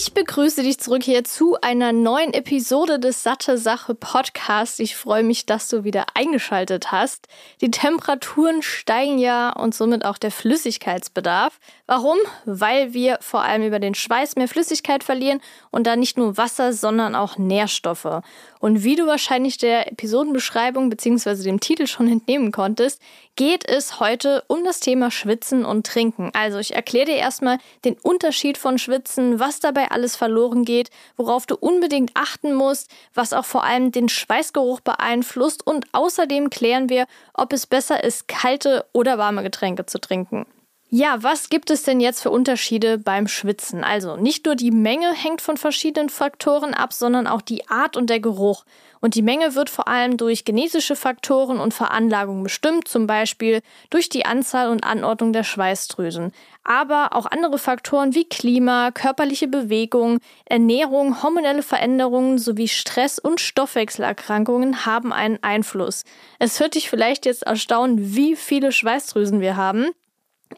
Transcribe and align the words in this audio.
Ich 0.00 0.14
begrüße 0.14 0.62
dich 0.62 0.78
zurück 0.78 1.02
hier 1.02 1.24
zu 1.24 1.60
einer 1.60 1.92
neuen 1.92 2.32
Episode 2.32 3.00
des 3.00 3.24
Satte 3.24 3.58
Sache 3.58 3.96
Podcasts. 3.96 4.78
Ich 4.78 4.94
freue 4.94 5.24
mich, 5.24 5.44
dass 5.44 5.66
du 5.66 5.82
wieder 5.82 6.06
eingeschaltet 6.14 6.92
hast. 6.92 7.26
Die 7.60 7.72
Temperaturen 7.72 8.62
steigen 8.62 9.18
ja 9.18 9.50
und 9.50 9.74
somit 9.74 10.04
auch 10.04 10.16
der 10.16 10.30
Flüssigkeitsbedarf. 10.30 11.58
Warum? 11.90 12.18
Weil 12.44 12.92
wir 12.92 13.16
vor 13.22 13.40
allem 13.44 13.62
über 13.62 13.78
den 13.78 13.94
Schweiß 13.94 14.36
mehr 14.36 14.46
Flüssigkeit 14.46 15.02
verlieren 15.02 15.40
und 15.70 15.86
da 15.86 15.96
nicht 15.96 16.18
nur 16.18 16.36
Wasser, 16.36 16.74
sondern 16.74 17.14
auch 17.14 17.38
Nährstoffe. 17.38 18.20
Und 18.60 18.84
wie 18.84 18.94
du 18.94 19.06
wahrscheinlich 19.06 19.56
der 19.56 19.90
Episodenbeschreibung 19.90 20.90
bzw. 20.90 21.42
dem 21.44 21.60
Titel 21.60 21.86
schon 21.86 22.06
entnehmen 22.06 22.52
konntest, 22.52 23.00
geht 23.36 23.66
es 23.66 24.00
heute 24.00 24.44
um 24.48 24.64
das 24.66 24.80
Thema 24.80 25.10
Schwitzen 25.10 25.64
und 25.64 25.86
Trinken. 25.86 26.30
Also 26.34 26.58
ich 26.58 26.74
erkläre 26.74 27.06
dir 27.06 27.16
erstmal 27.16 27.56
den 27.86 27.96
Unterschied 28.02 28.58
von 28.58 28.76
Schwitzen, 28.76 29.40
was 29.40 29.60
dabei 29.60 29.90
alles 29.90 30.14
verloren 30.14 30.66
geht, 30.66 30.90
worauf 31.16 31.46
du 31.46 31.56
unbedingt 31.56 32.10
achten 32.12 32.52
musst, 32.52 32.90
was 33.14 33.32
auch 33.32 33.46
vor 33.46 33.64
allem 33.64 33.92
den 33.92 34.10
Schweißgeruch 34.10 34.80
beeinflusst 34.80 35.66
und 35.66 35.86
außerdem 35.92 36.50
klären 36.50 36.90
wir, 36.90 37.06
ob 37.32 37.54
es 37.54 37.66
besser 37.66 38.04
ist, 38.04 38.28
kalte 38.28 38.84
oder 38.92 39.16
warme 39.16 39.42
Getränke 39.42 39.86
zu 39.86 39.98
trinken. 39.98 40.44
Ja, 40.90 41.22
was 41.22 41.50
gibt 41.50 41.68
es 41.68 41.82
denn 41.82 42.00
jetzt 42.00 42.22
für 42.22 42.30
Unterschiede 42.30 42.96
beim 42.96 43.28
Schwitzen? 43.28 43.84
Also 43.84 44.16
nicht 44.16 44.46
nur 44.46 44.56
die 44.56 44.70
Menge 44.70 45.12
hängt 45.12 45.42
von 45.42 45.58
verschiedenen 45.58 46.08
Faktoren 46.08 46.72
ab, 46.72 46.94
sondern 46.94 47.26
auch 47.26 47.42
die 47.42 47.68
Art 47.68 47.98
und 47.98 48.08
der 48.08 48.20
Geruch. 48.20 48.64
Und 49.00 49.14
die 49.14 49.20
Menge 49.20 49.54
wird 49.54 49.68
vor 49.68 49.86
allem 49.86 50.16
durch 50.16 50.46
genetische 50.46 50.96
Faktoren 50.96 51.60
und 51.60 51.74
Veranlagung 51.74 52.42
bestimmt, 52.42 52.88
zum 52.88 53.06
Beispiel 53.06 53.60
durch 53.90 54.08
die 54.08 54.24
Anzahl 54.24 54.70
und 54.70 54.82
Anordnung 54.82 55.34
der 55.34 55.44
Schweißdrüsen. 55.44 56.32
Aber 56.64 57.14
auch 57.14 57.26
andere 57.26 57.58
Faktoren 57.58 58.14
wie 58.14 58.24
Klima, 58.24 58.90
körperliche 58.90 59.46
Bewegung, 59.46 60.20
Ernährung, 60.46 61.22
hormonelle 61.22 61.62
Veränderungen 61.62 62.38
sowie 62.38 62.68
Stress 62.68 63.18
und 63.18 63.42
Stoffwechselerkrankungen 63.42 64.86
haben 64.86 65.12
einen 65.12 65.38
Einfluss. 65.42 66.04
Es 66.38 66.58
wird 66.60 66.76
dich 66.76 66.88
vielleicht 66.88 67.26
jetzt 67.26 67.42
erstaunen, 67.42 68.16
wie 68.16 68.36
viele 68.36 68.72
Schweißdrüsen 68.72 69.42
wir 69.42 69.56
haben. 69.56 69.90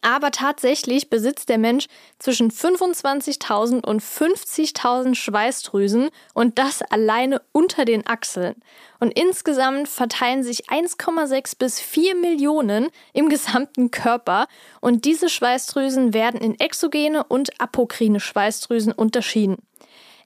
Aber 0.03 0.31
tatsächlich 0.31 1.11
besitzt 1.11 1.49
der 1.49 1.59
Mensch 1.59 1.87
zwischen 2.19 2.51
25.000 2.51 3.85
und 3.85 4.03
50.000 4.03 5.15
Schweißdrüsen 5.15 6.11
und 6.33 6.59
das 6.59 6.83
alleine 6.83 7.43
unter 7.53 7.85
den 7.85 8.07
Achseln. 8.07 8.55
Und 9.01 9.11
insgesamt 9.19 9.89
verteilen 9.89 10.43
sich 10.43 10.71
1,6 10.71 11.59
bis 11.59 11.81
4 11.81 12.15
Millionen 12.15 12.89
im 13.13 13.29
gesamten 13.29 13.91
Körper 13.91 14.47
und 14.81 15.05
diese 15.05 15.29
Schweißdrüsen 15.29 16.15
werden 16.15 16.41
in 16.41 16.59
exogene 16.61 17.25
und 17.25 17.61
apokrine 17.61 18.21
Schweißdrüsen 18.21 18.93
unterschieden. 18.93 19.57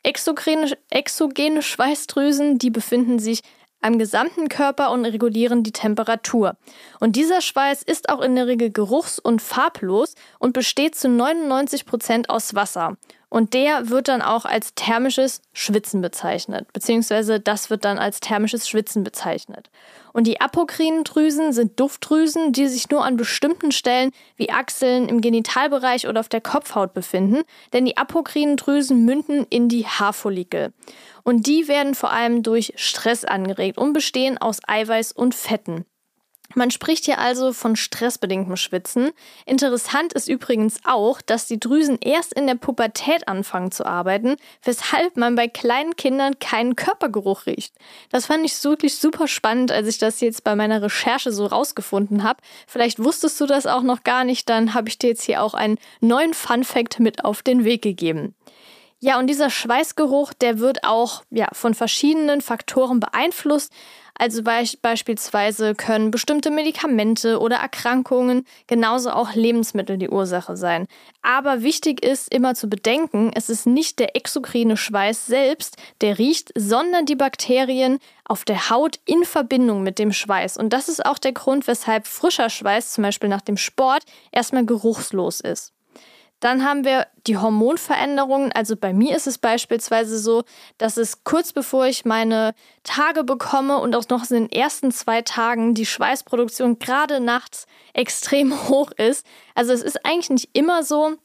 Exogene, 0.03 0.77
exogene 0.91 1.63
Schweißdrüsen, 1.63 2.59
die 2.59 2.71
befinden 2.71 3.19
sich 3.19 3.41
am 3.85 3.99
gesamten 3.99 4.49
Körper 4.49 4.91
und 4.93 5.05
regulieren 5.05 5.63
die 5.63 5.73
Temperatur. 5.73 6.57
Und 7.01 7.17
dieser 7.17 7.43
Schweiß 7.43 7.83
ist 7.83 8.09
auch 8.09 8.23
in 8.23 8.35
der 8.35 8.47
Regel 8.47 8.71
geruchs- 8.71 9.19
und 9.19 9.43
farblos 9.43 10.15
und 10.39 10.55
besteht 10.55 10.95
zu 10.95 11.11
99 11.11 11.85
Prozent 11.85 12.31
aus 12.31 12.55
Wasser. 12.55 12.97
Und 13.29 13.55
der 13.55 13.91
wird 13.91 14.09
dann 14.09 14.23
auch 14.23 14.45
als 14.45 14.75
thermisches 14.75 15.43
Schwitzen 15.53 16.01
bezeichnet, 16.01 16.73
beziehungsweise 16.73 17.41
das 17.41 17.71
wird 17.71 17.85
dann 17.85 17.99
als 17.99 18.21
thermisches 18.21 18.69
Schwitzen 18.69 19.03
bezeichnet. 19.03 19.71
Und 20.13 20.27
die 20.27 20.41
apokrinen 20.41 21.03
Drüsen 21.03 21.53
sind 21.53 21.81
Duftdrüsen, 21.81 22.53
die 22.53 22.69
sich 22.69 22.89
nur 22.91 23.05
an 23.05 23.17
bestimmten 23.17 23.73
Stellen 23.73 24.13
wie 24.37 24.51
Achseln, 24.51 25.09
im 25.09 25.21
Genitalbereich 25.21 26.07
oder 26.07 26.21
auf 26.21 26.29
der 26.29 26.41
Kopfhaut 26.41 26.95
befinden, 26.95 27.43
denn 27.73 27.85
die 27.85 27.97
apokrinen 27.97 28.57
Drüsen 28.57 29.05
münden 29.05 29.47
in 29.51 29.69
die 29.69 29.87
Haarfollikel. 29.87 30.73
Und 31.25 31.47
die 31.47 31.67
werden 31.67 31.95
vor 31.95 32.13
allem 32.13 32.43
durch 32.43 32.75
Stress 32.77 33.25
angeregt 33.25 33.79
und 33.79 33.93
bestehen 33.93 34.39
aus 34.39 34.61
Eiweiß 34.67 35.13
und 35.13 35.35
Fetten. 35.35 35.85
Man 36.55 36.71
spricht 36.71 37.05
hier 37.05 37.19
also 37.19 37.53
von 37.53 37.77
stressbedingtem 37.77 38.57
Schwitzen. 38.57 39.11
Interessant 39.45 40.13
ist 40.13 40.29
übrigens 40.29 40.79
auch, 40.85 41.21
dass 41.21 41.47
die 41.47 41.59
Drüsen 41.59 41.99
erst 42.01 42.33
in 42.33 42.47
der 42.47 42.55
Pubertät 42.55 43.29
anfangen 43.29 43.73
zu 43.73 43.85
arbeiten, 43.85 44.37
weshalb 44.63 45.17
man 45.17 45.35
bei 45.35 45.49
kleinen 45.49 45.97
Kindern 45.97 46.39
keinen 46.39 46.77
Körpergeruch 46.77 47.47
riecht. 47.47 47.75
Das 48.11 48.27
fand 48.27 48.45
ich 48.45 48.63
wirklich 48.65 48.97
super 48.97 49.29
spannend, 49.29 49.73
als 49.73 49.89
ich 49.89 49.99
das 49.99 50.21
jetzt 50.21 50.45
bei 50.45 50.55
meiner 50.55 50.81
Recherche 50.83 51.33
so 51.33 51.47
rausgefunden 51.47 52.23
habe. 52.23 52.41
Vielleicht 52.67 53.03
wusstest 53.03 53.41
du 53.41 53.47
das 53.47 53.67
auch 53.67 53.83
noch 53.83 54.05
gar 54.05 54.25
nicht, 54.25 54.49
dann 54.49 54.75
habe 54.75 54.89
ich 54.89 54.99
dir 54.99 55.09
jetzt 55.09 55.25
hier 55.25 55.43
auch 55.43 55.55
einen 55.55 55.79
neuen 56.01 56.35
Fun 56.35 56.65
Fact 56.65 57.01
mit 57.01 57.25
auf 57.25 57.43
den 57.43 57.65
Weg 57.65 57.83
gegeben. 57.83 58.35
Ja, 59.05 59.19
und 59.19 59.27
dieser 59.27 59.51
Schweißgeruch, 59.51 60.33
der 60.33 60.61
wird 60.61 60.83
auch 60.85 61.25
ja, 61.31 61.49
von 61.53 61.75
verschiedenen 61.75 62.41
Faktoren 62.41 63.01
beeinflusst. 63.01 63.71
Also 64.17 64.43
be 64.43 64.65
beispielsweise 64.81 65.75
können 65.75 66.13
bestimmte 66.13 66.51
Medikamente 66.51 67.41
oder 67.41 67.57
Erkrankungen, 67.57 68.47
genauso 68.69 69.11
auch 69.11 69.35
Lebensmittel 69.35 69.99
die 69.99 70.09
Ursache 70.09 70.57
sein. 70.57 70.87
Aber 71.23 71.63
wichtig 71.63 72.05
ist 72.05 72.33
immer 72.33 72.55
zu 72.55 72.69
bedenken, 72.69 73.33
es 73.35 73.51
ist 73.51 73.67
nicht 73.67 73.99
der 73.99 74.15
exokrine 74.15 74.77
Schweiß 74.77 75.27
selbst, 75.27 75.77
der 76.01 76.19
riecht, 76.19 76.53
sondern 76.55 77.07
die 77.07 77.17
Bakterien 77.17 77.99
auf 78.25 78.45
der 78.45 78.71
Haut 78.71 79.01
in 79.05 79.25
Verbindung 79.25 79.83
mit 79.83 79.99
dem 79.99 80.13
Schweiß. 80.13 80.57
Und 80.57 80.73
das 80.73 80.89
ist 80.89 81.05
auch 81.05 81.19
der 81.19 81.33
Grund, 81.33 81.67
weshalb 81.67 82.07
frischer 82.07 82.51
Schweiß, 82.51 82.93
zum 82.93 83.03
Beispiel 83.03 83.29
nach 83.29 83.43
dem 83.43 83.57
Sport, 83.57 84.05
erstmal 84.31 84.65
geruchslos 84.65 85.41
ist. 85.41 85.73
Dann 86.45 86.63
haben 86.63 86.85
wir 86.85 87.07
die 87.27 87.39
Hormonveränderungen. 87.39 88.53
Also 88.53 88.77
bei 88.77 88.93
mir 88.93 89.17
ist 89.17 89.27
es 89.27 89.39
beispielsweise 89.39 90.19
so, 90.19 90.43
dass 90.77 90.99
es 90.99 91.25
kurz 91.25 91.55
bevor 91.55 91.87
ich 91.87 92.05
meine 92.05 92.53
Tage 92.83 93.25
bekomme 93.25 93.79
und 93.79 93.97
auch 93.97 94.07
noch 94.11 94.31
in 94.31 94.37
den 94.37 94.53
ersten 94.53 94.93
zwei 94.93 95.23
Tagen 95.23 95.73
die 95.73 95.87
Schweißproduktion 95.87 96.79
gerade 96.79 97.21
nachts 97.21 97.67
extrem 97.95 98.53
hoch 98.69 98.91
ist. 98.91 99.25
Also 99.55 99.73
es 99.73 99.81
ist 99.81 100.05
eigentlich 100.05 100.29
nicht 100.29 100.51
immer 100.53 100.83
so, 100.83 101.17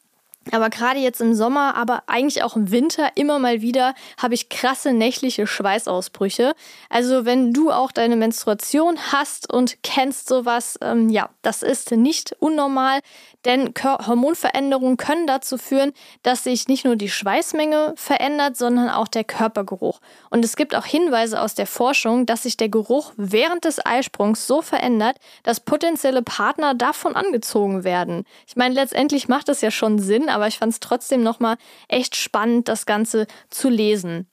aber 0.52 0.70
gerade 0.70 1.00
jetzt 1.00 1.22
im 1.22 1.36
Sommer, 1.36 1.76
aber 1.76 2.04
eigentlich 2.08 2.44
auch 2.44 2.56
im 2.56 2.72
Winter 2.72 3.12
immer 3.16 3.40
mal 3.40 3.62
wieder 3.62 3.94
habe 4.18 4.34
ich 4.34 4.50
krasse 4.50 4.94
nächtliche 4.94 5.46
Schweißausbrüche. 5.46 6.54
Also 6.90 7.26
wenn 7.26 7.54
du 7.54 7.72
auch 7.72 7.92
deine 7.92 8.16
Menstruation 8.16 8.98
hast 9.12 9.52
und 9.52 9.84
kennst 9.84 10.28
sowas, 10.28 10.80
ähm, 10.82 11.10
ja, 11.10 11.30
das 11.42 11.62
ist 11.62 11.92
nicht 11.92 12.36
unnormal, 12.40 13.02
denn 13.46 13.74
Hormonveränderungen 13.84 14.98
können 14.98 15.28
dazu 15.28 15.58
führen, 15.58 15.94
dass 16.24 16.44
sich 16.44 16.68
nicht 16.68 16.84
nur 16.84 16.96
die 16.96 17.10
Schweißmenge 17.10 17.94
verändert, 17.96 18.58
sondern 18.58 18.90
auch 18.90 19.08
der 19.08 19.24
Körpergeruch. 19.24 20.00
Und 20.30 20.44
es 20.44 20.56
gibt 20.56 20.76
auch 20.76 20.86
Hinweise 20.86 21.42
aus 21.42 21.54
der 21.54 21.68
Forschung, 21.68 22.26
dass 22.26 22.44
sich 22.44 22.58
der 22.58 22.70
Geruch 22.70 23.14
während 23.18 23.66
des 23.66 23.86
Eisprungs 23.86 24.46
so 24.46 24.62
verändert, 24.62 25.18
dass 25.44 25.60
potenzielle 25.60 26.22
Partner 26.22 26.74
davon 26.74 27.16
angezogen 27.16 27.84
werden. 27.84 28.26
Ich 28.48 28.56
meine, 28.56 28.76
letztendlich 28.76 29.28
macht 29.28 29.48
das 29.48 29.62
ja 29.62 29.72
schon 29.72 30.00
Sinn, 30.00 30.29
aber 30.30 30.48
ich 30.48 30.58
fand 30.60 30.74
es 30.74 30.80
trotzdem 30.80 31.24
nochmal 31.24 31.58
echt 31.88 32.16
spannend, 32.16 32.68
das 32.68 32.86
Ganze 32.86 33.28
zu 33.50 33.70
lesen. 33.70 34.28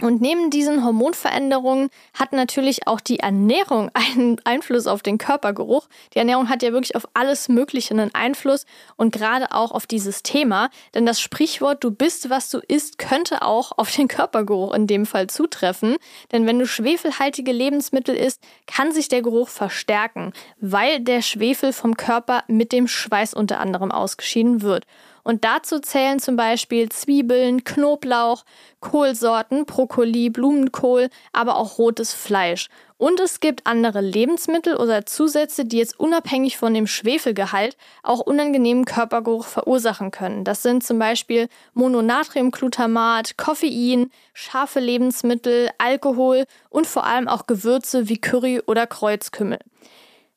Und 0.00 0.20
neben 0.20 0.50
diesen 0.50 0.84
Hormonveränderungen 0.84 1.88
hat 2.14 2.32
natürlich 2.32 2.86
auch 2.86 3.00
die 3.00 3.18
Ernährung 3.18 3.90
einen 3.94 4.40
Einfluss 4.44 4.86
auf 4.86 5.02
den 5.02 5.18
Körpergeruch. 5.18 5.88
Die 6.14 6.18
Ernährung 6.18 6.48
hat 6.48 6.62
ja 6.62 6.72
wirklich 6.72 6.94
auf 6.94 7.08
alles 7.14 7.48
Mögliche 7.48 7.94
einen 7.94 8.14
Einfluss 8.14 8.64
und 8.96 9.12
gerade 9.12 9.52
auch 9.52 9.72
auf 9.72 9.86
dieses 9.86 10.22
Thema. 10.22 10.70
Denn 10.94 11.04
das 11.04 11.20
Sprichwort, 11.20 11.82
du 11.82 11.90
bist, 11.90 12.30
was 12.30 12.50
du 12.50 12.58
isst, 12.58 12.98
könnte 12.98 13.42
auch 13.42 13.72
auf 13.76 13.90
den 13.90 14.08
Körpergeruch 14.08 14.72
in 14.74 14.86
dem 14.86 15.04
Fall 15.04 15.26
zutreffen. 15.26 15.96
Denn 16.30 16.46
wenn 16.46 16.58
du 16.58 16.66
schwefelhaltige 16.66 17.52
Lebensmittel 17.52 18.14
isst, 18.14 18.40
kann 18.66 18.92
sich 18.92 19.08
der 19.08 19.22
Geruch 19.22 19.48
verstärken, 19.48 20.32
weil 20.60 21.00
der 21.00 21.22
Schwefel 21.22 21.72
vom 21.72 21.96
Körper 21.96 22.44
mit 22.46 22.72
dem 22.72 22.86
Schweiß 22.86 23.34
unter 23.34 23.58
anderem 23.58 23.90
ausgeschieden 23.90 24.62
wird. 24.62 24.84
Und 25.22 25.44
dazu 25.44 25.78
zählen 25.80 26.18
zum 26.18 26.36
Beispiel 26.36 26.88
Zwiebeln, 26.88 27.64
Knoblauch, 27.64 28.44
Kohlsorten, 28.80 29.66
Brokkoli, 29.66 30.30
Blumenkohl, 30.30 31.08
aber 31.32 31.56
auch 31.56 31.78
rotes 31.78 32.12
Fleisch. 32.12 32.68
Und 32.96 33.20
es 33.20 33.38
gibt 33.38 33.66
andere 33.66 34.00
Lebensmittel 34.00 34.76
oder 34.76 35.06
Zusätze, 35.06 35.64
die 35.64 35.78
jetzt 35.78 35.98
unabhängig 36.00 36.56
von 36.56 36.74
dem 36.74 36.88
Schwefelgehalt 36.88 37.76
auch 38.02 38.18
unangenehmen 38.18 38.84
Körpergeruch 38.84 39.46
verursachen 39.46 40.10
können. 40.10 40.42
Das 40.42 40.62
sind 40.62 40.82
zum 40.82 40.98
Beispiel 40.98 41.48
Mononatriumglutamat, 41.74 43.36
Koffein, 43.36 44.10
scharfe 44.34 44.80
Lebensmittel, 44.80 45.70
Alkohol 45.78 46.44
und 46.70 46.88
vor 46.88 47.04
allem 47.04 47.28
auch 47.28 47.46
Gewürze 47.46 48.08
wie 48.08 48.18
Curry 48.18 48.62
oder 48.66 48.88
Kreuzkümmel. 48.88 49.60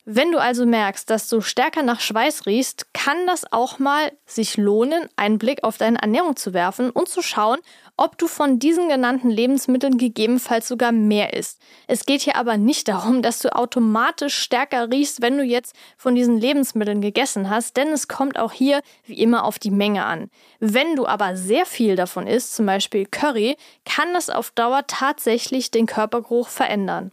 Wenn 0.04 0.32
du 0.32 0.38
also 0.38 0.66
merkst, 0.66 1.08
dass 1.10 1.28
du 1.28 1.40
stärker 1.40 1.84
nach 1.84 2.00
Schweiß 2.00 2.46
riechst, 2.46 2.92
kann 2.92 3.24
das 3.28 3.52
auch 3.52 3.78
mal 3.78 4.10
sich 4.26 4.56
lohnen, 4.56 5.08
einen 5.14 5.38
Blick 5.38 5.62
auf 5.62 5.78
deine 5.78 6.02
Ernährung 6.02 6.34
zu 6.34 6.52
werfen 6.52 6.90
und 6.90 7.08
zu 7.08 7.22
schauen, 7.22 7.60
ob 7.96 8.18
du 8.18 8.26
von 8.26 8.58
diesen 8.58 8.88
genannten 8.88 9.30
Lebensmitteln 9.30 9.98
gegebenenfalls 9.98 10.66
sogar 10.66 10.90
mehr 10.90 11.34
isst. 11.34 11.60
Es 11.86 12.04
geht 12.04 12.22
hier 12.22 12.34
aber 12.34 12.56
nicht 12.56 12.88
darum, 12.88 13.22
dass 13.22 13.38
du 13.38 13.54
automatisch 13.54 14.36
stärker 14.36 14.90
riechst, 14.90 15.22
wenn 15.22 15.38
du 15.38 15.44
jetzt 15.44 15.76
von 15.96 16.16
diesen 16.16 16.36
Lebensmitteln 16.36 17.00
gegessen 17.00 17.48
hast, 17.48 17.76
denn 17.76 17.92
es 17.92 18.08
kommt 18.08 18.40
auch 18.40 18.50
hier 18.50 18.82
wie 19.04 19.22
immer 19.22 19.44
auf 19.44 19.60
die 19.60 19.70
Menge 19.70 20.04
an. 20.04 20.30
Wenn 20.58 20.96
du 20.96 21.06
aber 21.06 21.36
sehr 21.36 21.64
viel 21.64 21.94
davon 21.94 22.26
isst, 22.26 22.56
zum 22.56 22.66
Beispiel 22.66 23.06
Curry, 23.06 23.56
kann 23.84 24.12
das 24.14 24.30
auf 24.30 24.50
Dauer 24.50 24.84
tatsächlich 24.88 25.70
den 25.70 25.86
Körpergeruch 25.86 26.48
verändern. 26.48 27.12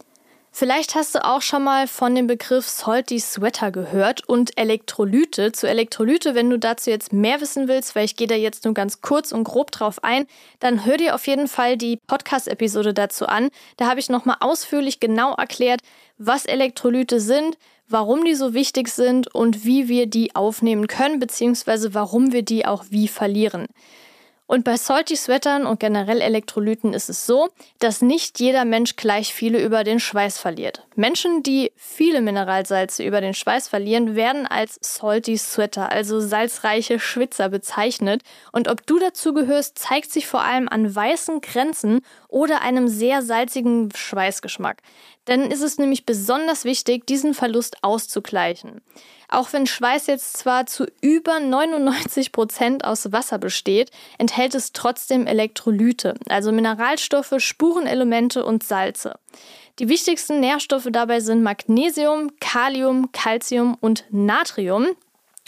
Vielleicht 0.52 0.96
hast 0.96 1.14
du 1.14 1.24
auch 1.24 1.42
schon 1.42 1.62
mal 1.62 1.86
von 1.86 2.14
dem 2.14 2.26
Begriff 2.26 2.66
Salty 2.68 3.20
Sweater 3.20 3.70
gehört 3.70 4.28
und 4.28 4.58
Elektrolyte. 4.58 5.52
Zu 5.52 5.68
Elektrolyte, 5.68 6.34
wenn 6.34 6.50
du 6.50 6.58
dazu 6.58 6.90
jetzt 6.90 7.12
mehr 7.12 7.40
wissen 7.40 7.68
willst, 7.68 7.94
weil 7.94 8.04
ich 8.04 8.16
gehe 8.16 8.26
da 8.26 8.34
jetzt 8.34 8.64
nur 8.64 8.74
ganz 8.74 9.00
kurz 9.00 9.30
und 9.30 9.44
grob 9.44 9.70
drauf 9.70 10.02
ein, 10.02 10.26
dann 10.58 10.84
hör 10.84 10.96
dir 10.96 11.14
auf 11.14 11.28
jeden 11.28 11.46
Fall 11.46 11.76
die 11.76 11.98
Podcast-Episode 12.08 12.92
dazu 12.92 13.26
an. 13.26 13.50
Da 13.76 13.86
habe 13.88 14.00
ich 14.00 14.10
nochmal 14.10 14.38
ausführlich 14.40 14.98
genau 14.98 15.34
erklärt, 15.34 15.82
was 16.18 16.46
Elektrolyte 16.46 17.20
sind, 17.20 17.56
warum 17.88 18.24
die 18.24 18.34
so 18.34 18.52
wichtig 18.52 18.88
sind 18.88 19.32
und 19.32 19.64
wie 19.64 19.88
wir 19.88 20.06
die 20.06 20.34
aufnehmen 20.34 20.88
können, 20.88 21.20
beziehungsweise 21.20 21.94
warum 21.94 22.32
wir 22.32 22.42
die 22.42 22.66
auch 22.66 22.84
wie 22.90 23.06
verlieren. 23.06 23.66
Und 24.50 24.64
bei 24.64 24.76
Salty 24.76 25.14
Sweatern 25.14 25.64
und 25.64 25.78
generell 25.78 26.20
Elektrolyten 26.20 26.92
ist 26.92 27.08
es 27.08 27.24
so, 27.24 27.50
dass 27.78 28.02
nicht 28.02 28.40
jeder 28.40 28.64
Mensch 28.64 28.96
gleich 28.96 29.32
viele 29.32 29.62
über 29.62 29.84
den 29.84 30.00
Schweiß 30.00 30.38
verliert. 30.38 30.84
Menschen, 30.96 31.44
die 31.44 31.70
viele 31.76 32.20
Mineralsalze 32.20 33.04
über 33.04 33.20
den 33.20 33.32
Schweiß 33.32 33.68
verlieren, 33.68 34.16
werden 34.16 34.48
als 34.48 34.76
Salty 34.82 35.38
Sweater, 35.38 35.92
also 35.92 36.18
salzreiche 36.18 36.98
Schwitzer 36.98 37.48
bezeichnet. 37.48 38.22
Und 38.50 38.66
ob 38.66 38.84
du 38.88 38.98
dazu 38.98 39.34
gehörst, 39.34 39.78
zeigt 39.78 40.10
sich 40.10 40.26
vor 40.26 40.42
allem 40.42 40.68
an 40.68 40.92
weißen 40.92 41.42
Grenzen 41.42 42.00
oder 42.26 42.60
einem 42.60 42.88
sehr 42.88 43.22
salzigen 43.22 43.90
Schweißgeschmack. 43.94 44.82
Dann 45.26 45.52
ist 45.52 45.62
es 45.62 45.78
nämlich 45.78 46.06
besonders 46.06 46.64
wichtig, 46.64 47.06
diesen 47.06 47.34
Verlust 47.34 47.76
auszugleichen. 47.84 48.80
Auch 49.30 49.52
wenn 49.52 49.66
Schweiß 49.66 50.08
jetzt 50.08 50.36
zwar 50.36 50.66
zu 50.66 50.86
über 51.00 51.38
99 51.38 52.32
Prozent 52.32 52.84
aus 52.84 53.12
Wasser 53.12 53.38
besteht, 53.38 53.92
enthält 54.18 54.56
es 54.56 54.72
trotzdem 54.72 55.28
Elektrolyte, 55.28 56.14
also 56.28 56.50
Mineralstoffe, 56.50 57.34
Spurenelemente 57.38 58.44
und 58.44 58.64
Salze. 58.64 59.14
Die 59.78 59.88
wichtigsten 59.88 60.40
Nährstoffe 60.40 60.88
dabei 60.90 61.20
sind 61.20 61.44
Magnesium, 61.44 62.32
Kalium, 62.40 63.12
Calcium 63.12 63.76
und 63.80 64.04
Natrium. 64.10 64.88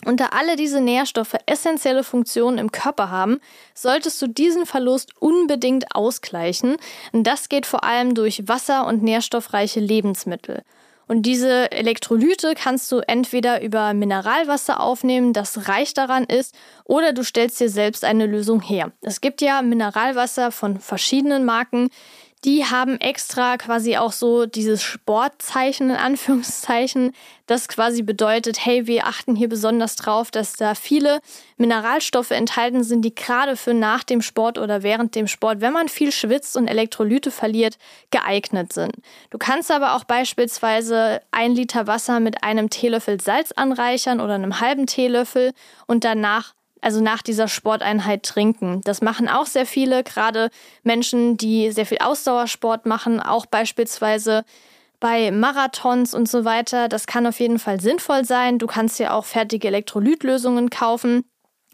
Und 0.04 0.20
da 0.20 0.26
alle 0.32 0.56
diese 0.56 0.80
Nährstoffe 0.80 1.36
essentielle 1.46 2.02
Funktionen 2.02 2.58
im 2.58 2.72
Körper 2.72 3.10
haben, 3.10 3.40
solltest 3.74 4.20
du 4.22 4.28
diesen 4.28 4.64
Verlust 4.64 5.10
unbedingt 5.20 5.94
ausgleichen. 5.94 6.76
Und 7.12 7.24
das 7.24 7.48
geht 7.48 7.66
vor 7.66 7.84
allem 7.84 8.14
durch 8.14 8.48
Wasser 8.48 8.86
und 8.86 9.02
nährstoffreiche 9.02 9.80
Lebensmittel. 9.80 10.62
Und 11.06 11.22
diese 11.22 11.70
Elektrolyte 11.72 12.54
kannst 12.54 12.90
du 12.92 13.00
entweder 13.06 13.62
über 13.62 13.92
Mineralwasser 13.94 14.80
aufnehmen, 14.80 15.32
das 15.32 15.68
reich 15.68 15.94
daran 15.94 16.24
ist, 16.24 16.54
oder 16.84 17.12
du 17.12 17.24
stellst 17.24 17.60
dir 17.60 17.68
selbst 17.68 18.04
eine 18.04 18.26
Lösung 18.26 18.60
her. 18.60 18.92
Es 19.02 19.20
gibt 19.20 19.42
ja 19.42 19.62
Mineralwasser 19.62 20.52
von 20.52 20.80
verschiedenen 20.80 21.44
Marken, 21.44 21.90
die 22.44 22.64
haben 22.64 23.00
extra 23.00 23.56
quasi 23.56 23.96
auch 23.96 24.10
so 24.10 24.46
dieses 24.46 24.82
Sportzeichen 24.82 25.90
in 25.90 25.96
Anführungszeichen, 25.96 27.12
das 27.46 27.68
quasi 27.68 28.02
bedeutet, 28.02 28.64
hey, 28.64 28.86
wir 28.86 29.06
achten 29.06 29.36
hier 29.36 29.48
besonders 29.48 29.94
drauf, 29.94 30.32
dass 30.32 30.54
da 30.54 30.74
viele 30.74 31.20
Mineralstoffe 31.56 32.32
enthalten 32.32 32.82
sind, 32.82 33.02
die 33.02 33.14
gerade 33.14 33.56
für 33.56 33.74
nach 33.74 34.02
dem 34.02 34.22
Sport 34.22 34.58
oder 34.58 34.82
während 34.82 35.14
dem 35.14 35.28
Sport, 35.28 35.60
wenn 35.60 35.72
man 35.72 35.88
viel 35.88 36.10
schwitzt 36.10 36.56
und 36.56 36.66
Elektrolyte 36.66 37.30
verliert, 37.30 37.78
geeignet 38.10 38.72
sind. 38.72 38.92
Du 39.30 39.38
kannst 39.38 39.70
aber 39.70 39.94
auch 39.94 40.04
beispielsweise 40.04 41.20
ein 41.30 41.52
Liter 41.52 41.86
Wasser 41.86 42.18
mit 42.18 42.42
einem 42.42 42.70
Teelöffel 42.70 43.20
Salz 43.20 43.52
anreichern 43.52 44.20
oder 44.20 44.34
einem 44.34 44.58
halben 44.58 44.86
Teelöffel 44.86 45.52
und 45.86 46.02
danach 46.04 46.54
also 46.82 47.00
nach 47.00 47.22
dieser 47.22 47.48
Sporteinheit 47.48 48.24
trinken. 48.24 48.82
Das 48.84 49.00
machen 49.00 49.28
auch 49.28 49.46
sehr 49.46 49.64
viele, 49.64 50.04
gerade 50.04 50.50
Menschen, 50.82 51.38
die 51.38 51.70
sehr 51.70 51.86
viel 51.86 51.98
Ausdauersport 51.98 52.84
machen, 52.84 53.20
auch 53.20 53.46
beispielsweise 53.46 54.44
bei 55.00 55.30
Marathons 55.30 56.14
und 56.14 56.28
so 56.28 56.44
weiter. 56.44 56.88
Das 56.88 57.06
kann 57.06 57.26
auf 57.26 57.40
jeden 57.40 57.58
Fall 57.58 57.80
sinnvoll 57.80 58.24
sein. 58.24 58.58
Du 58.58 58.66
kannst 58.66 58.98
ja 58.98 59.14
auch 59.14 59.24
fertige 59.24 59.68
Elektrolytlösungen 59.68 60.70
kaufen. 60.70 61.24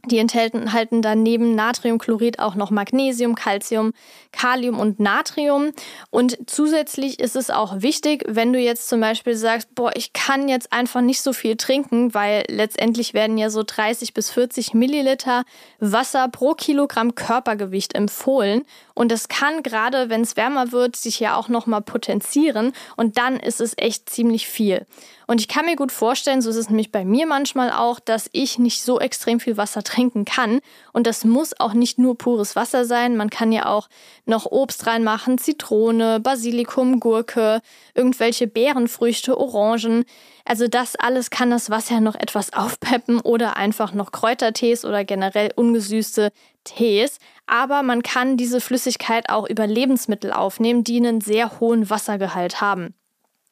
Die 0.06 0.18
enthalten 0.18 0.72
halten 0.72 1.02
dann 1.02 1.22
neben 1.22 1.54
Natriumchlorid 1.54 2.38
auch 2.38 2.54
noch 2.54 2.70
Magnesium, 2.70 3.34
Calcium, 3.34 3.92
Kalium 4.30 4.78
und 4.78 5.00
Natrium. 5.00 5.72
Und 6.10 6.38
zusätzlich 6.46 7.18
ist 7.18 7.34
es 7.34 7.50
auch 7.50 7.82
wichtig, 7.82 8.24
wenn 8.28 8.52
du 8.52 8.60
jetzt 8.60 8.88
zum 8.88 9.00
Beispiel 9.00 9.34
sagst, 9.34 9.74
boah, 9.74 9.90
ich 9.96 10.12
kann 10.12 10.48
jetzt 10.48 10.72
einfach 10.72 11.00
nicht 11.00 11.20
so 11.20 11.32
viel 11.32 11.56
trinken, 11.56 12.14
weil 12.14 12.44
letztendlich 12.48 13.12
werden 13.12 13.38
ja 13.38 13.50
so 13.50 13.64
30 13.66 14.14
bis 14.14 14.30
40 14.30 14.72
Milliliter 14.72 15.44
Wasser 15.80 16.28
pro 16.28 16.54
Kilogramm 16.54 17.16
Körpergewicht 17.16 17.94
empfohlen. 17.94 18.62
Und 18.94 19.10
das 19.10 19.28
kann 19.28 19.62
gerade, 19.62 20.10
wenn 20.10 20.22
es 20.22 20.36
wärmer 20.36 20.72
wird, 20.72 20.96
sich 20.96 21.20
ja 21.20 21.36
auch 21.36 21.48
nochmal 21.48 21.82
potenzieren. 21.82 22.72
Und 22.96 23.18
dann 23.18 23.38
ist 23.38 23.60
es 23.60 23.74
echt 23.76 24.08
ziemlich 24.08 24.48
viel. 24.48 24.86
Und 25.30 25.42
ich 25.42 25.48
kann 25.48 25.66
mir 25.66 25.76
gut 25.76 25.92
vorstellen, 25.92 26.40
so 26.40 26.48
ist 26.48 26.56
es 26.56 26.70
nämlich 26.70 26.90
bei 26.90 27.04
mir 27.04 27.26
manchmal 27.26 27.70
auch, 27.70 28.00
dass 28.00 28.30
ich 28.32 28.58
nicht 28.58 28.82
so 28.82 28.98
extrem 28.98 29.40
viel 29.40 29.58
Wasser 29.58 29.84
trinken 29.88 30.24
kann. 30.24 30.60
Und 30.92 31.06
das 31.06 31.24
muss 31.24 31.58
auch 31.58 31.72
nicht 31.72 31.98
nur 31.98 32.16
pures 32.16 32.54
Wasser 32.54 32.84
sein. 32.84 33.16
Man 33.16 33.30
kann 33.30 33.52
ja 33.52 33.66
auch 33.66 33.88
noch 34.26 34.46
Obst 34.46 34.86
reinmachen, 34.86 35.38
Zitrone, 35.38 36.20
Basilikum, 36.20 37.00
Gurke, 37.00 37.60
irgendwelche 37.94 38.46
Beerenfrüchte, 38.46 39.38
Orangen. 39.38 40.04
Also 40.44 40.68
das 40.68 40.96
alles 40.96 41.30
kann 41.30 41.50
das 41.50 41.70
Wasser 41.70 42.00
noch 42.00 42.14
etwas 42.14 42.52
aufpeppen 42.52 43.20
oder 43.20 43.56
einfach 43.56 43.92
noch 43.92 44.12
Kräutertees 44.12 44.84
oder 44.84 45.04
generell 45.04 45.50
ungesüßte 45.56 46.30
Tees. 46.64 47.18
Aber 47.46 47.82
man 47.82 48.02
kann 48.02 48.36
diese 48.36 48.60
Flüssigkeit 48.60 49.30
auch 49.30 49.48
über 49.48 49.66
Lebensmittel 49.66 50.32
aufnehmen, 50.32 50.84
die 50.84 50.98
einen 50.98 51.20
sehr 51.20 51.60
hohen 51.60 51.90
Wassergehalt 51.90 52.60
haben. 52.60 52.94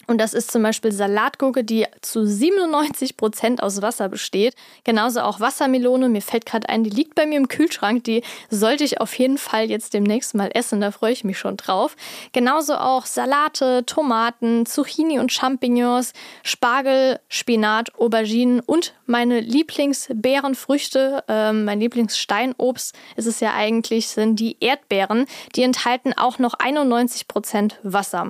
Und 0.07 0.19
das 0.19 0.35
ist 0.35 0.53
zum 0.53 0.63
Beispiel 0.63 0.93
Salatgurke, 0.93 1.65
die 1.65 1.87
zu 2.01 2.25
97 2.25 3.17
Prozent 3.17 3.63
aus 3.63 3.83
Wasser 3.83 4.09
besteht. 4.09 4.55
Genauso 4.85 5.21
auch 5.21 5.41
Wassermelone. 5.41 6.09
Mir 6.09 6.23
fällt 6.23 6.47
gerade 6.47 6.69
ein, 6.69 6.85
die 6.85 6.91
liegt 6.91 7.15
bei 7.15 7.27
mir 7.27 7.37
im 7.37 7.49
Kühlschrank. 7.49 8.05
Die 8.05 8.23
sollte 8.49 8.85
ich 8.85 9.01
auf 9.01 9.17
jeden 9.19 9.39
Fall 9.39 9.69
jetzt 9.69 9.95
demnächst 9.95 10.35
mal 10.35 10.51
essen. 10.55 10.81
Da 10.81 10.93
freue 10.93 11.13
ich 11.13 11.25
mich 11.25 11.39
schon 11.39 11.57
drauf. 11.57 11.97
Genauso 12.33 12.75
auch 12.75 13.07
Salate, 13.07 13.85
Tomaten, 13.85 14.65
Zucchini 14.67 15.19
und 15.19 15.33
Champignons, 15.33 16.13
Spargel, 16.43 17.19
Spinat, 17.29 17.95
Auberginen 17.99 18.61
und 18.61 18.95
meine 19.07 19.41
Lieblingsbeerenfrüchte, 19.41 21.25
äh, 21.29 21.53
mein 21.53 21.81
Lieblingssteinobst 21.81 22.95
ist 23.17 23.27
es 23.27 23.41
ja 23.41 23.55
eigentlich, 23.55 24.09
sind 24.09 24.39
die 24.39 24.57
Erdbeeren. 24.61 25.27
Die 25.55 25.63
enthalten 25.63 26.13
auch 26.13 26.39
noch 26.39 26.55
91 26.55 27.29
Prozent 27.29 27.79
Wasser. 27.83 28.29